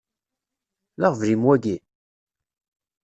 [0.99, 1.77] D aɣbel-im wagi?